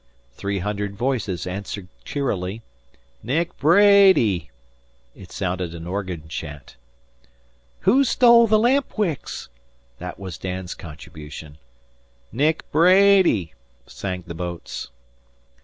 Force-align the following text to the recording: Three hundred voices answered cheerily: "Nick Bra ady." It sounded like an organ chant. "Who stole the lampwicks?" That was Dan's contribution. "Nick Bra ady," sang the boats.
Three 0.31 0.57
hundred 0.57 0.95
voices 0.95 1.45
answered 1.45 1.87
cheerily: 2.03 2.63
"Nick 3.21 3.55
Bra 3.59 3.77
ady." 3.81 4.49
It 5.15 5.31
sounded 5.31 5.73
like 5.73 5.79
an 5.81 5.85
organ 5.85 6.27
chant. 6.27 6.75
"Who 7.81 8.03
stole 8.03 8.47
the 8.47 8.57
lampwicks?" 8.57 9.49
That 9.99 10.17
was 10.19 10.39
Dan's 10.39 10.73
contribution. 10.73 11.59
"Nick 12.31 12.63
Bra 12.71 12.89
ady," 12.89 13.53
sang 13.85 14.23
the 14.25 14.33
boats. 14.33 14.89